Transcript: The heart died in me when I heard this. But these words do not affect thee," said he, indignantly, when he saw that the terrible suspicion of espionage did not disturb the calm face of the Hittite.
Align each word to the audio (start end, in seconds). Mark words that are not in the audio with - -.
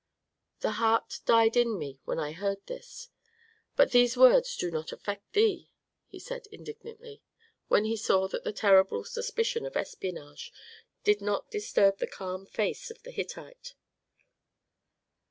The 0.61 0.71
heart 0.81 1.19
died 1.27 1.55
in 1.55 1.77
me 1.77 1.99
when 2.05 2.17
I 2.17 2.31
heard 2.31 2.65
this. 2.65 3.09
But 3.75 3.91
these 3.91 4.17
words 4.17 4.57
do 4.57 4.71
not 4.71 4.91
affect 4.91 5.33
thee," 5.33 5.69
said 6.17 6.47
he, 6.49 6.55
indignantly, 6.57 7.21
when 7.67 7.85
he 7.85 7.95
saw 7.95 8.27
that 8.29 8.43
the 8.43 8.51
terrible 8.51 9.03
suspicion 9.03 9.63
of 9.63 9.77
espionage 9.77 10.51
did 11.03 11.21
not 11.21 11.51
disturb 11.51 11.99
the 11.99 12.07
calm 12.07 12.47
face 12.47 12.89
of 12.89 13.03
the 13.03 13.11
Hittite. 13.11 13.75